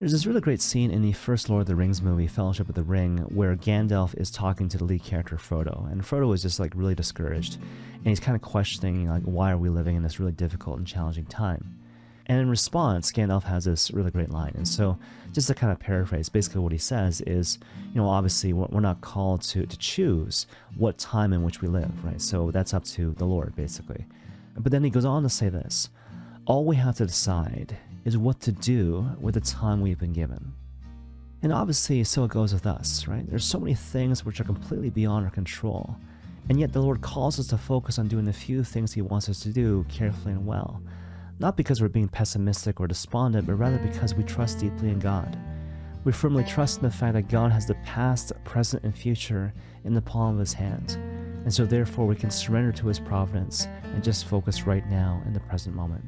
[0.00, 2.74] There's this really great scene in the first Lord of the Rings movie, Fellowship of
[2.74, 6.58] the Ring, where Gandalf is talking to the lead character Frodo, and Frodo is just
[6.58, 10.18] like really discouraged, and he's kind of questioning like why are we living in this
[10.18, 11.78] really difficult and challenging time.
[12.24, 14.54] And in response, Gandalf has this really great line.
[14.56, 14.98] And so,
[15.34, 17.58] just to kind of paraphrase, basically what he says is,
[17.92, 20.46] you know, obviously we're not called to, to choose
[20.78, 22.22] what time in which we live, right?
[22.22, 24.06] So that's up to the Lord, basically.
[24.56, 25.90] But then he goes on to say this
[26.46, 30.52] all we have to decide is what to do with the time we've been given.
[31.42, 33.28] And obviously, so it goes with us, right?
[33.28, 35.96] There's so many things which are completely beyond our control.
[36.48, 39.28] And yet, the Lord calls us to focus on doing the few things He wants
[39.28, 40.82] us to do carefully and well.
[41.38, 45.38] Not because we're being pessimistic or despondent, but rather because we trust deeply in God.
[46.04, 49.54] We firmly trust in the fact that God has the past, present, and future
[49.84, 50.98] in the palm of His hand.
[51.44, 55.32] And so, therefore, we can surrender to His providence and just focus right now in
[55.32, 56.04] the present moment.